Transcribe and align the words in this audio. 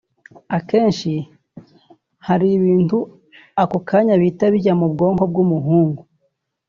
akenshi 0.57 1.11
hari 2.27 2.47
ibintu 2.57 2.97
ako 3.61 3.77
kanya 3.89 4.13
bihita 4.19 4.45
bijya 4.53 4.73
mu 4.79 4.87
bwonko 4.93 5.23
bw’umuhungu 5.31 6.01